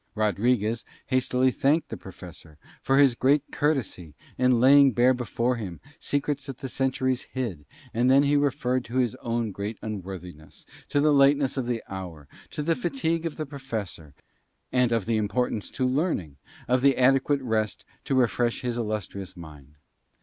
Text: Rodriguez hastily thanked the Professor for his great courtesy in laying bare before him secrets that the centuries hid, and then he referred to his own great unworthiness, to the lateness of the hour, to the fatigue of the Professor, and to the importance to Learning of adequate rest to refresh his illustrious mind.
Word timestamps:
Rodriguez 0.15 0.83
hastily 1.09 1.51
thanked 1.51 1.89
the 1.89 1.95
Professor 1.95 2.57
for 2.81 2.97
his 2.97 3.13
great 3.13 3.43
courtesy 3.51 4.15
in 4.35 4.59
laying 4.59 4.93
bare 4.93 5.13
before 5.13 5.57
him 5.57 5.79
secrets 5.99 6.47
that 6.47 6.57
the 6.57 6.69
centuries 6.69 7.27
hid, 7.33 7.65
and 7.93 8.09
then 8.09 8.23
he 8.23 8.35
referred 8.35 8.83
to 8.85 8.95
his 8.97 9.13
own 9.17 9.51
great 9.51 9.77
unworthiness, 9.79 10.65
to 10.89 11.01
the 11.01 11.13
lateness 11.13 11.55
of 11.55 11.67
the 11.67 11.83
hour, 11.87 12.27
to 12.49 12.63
the 12.63 12.73
fatigue 12.75 13.27
of 13.27 13.37
the 13.37 13.45
Professor, 13.45 14.15
and 14.71 14.89
to 14.89 14.97
the 15.01 15.17
importance 15.17 15.69
to 15.69 15.85
Learning 15.85 16.37
of 16.67 16.83
adequate 16.83 17.41
rest 17.43 17.85
to 18.05 18.15
refresh 18.15 18.61
his 18.61 18.79
illustrious 18.79 19.37
mind. 19.37 19.75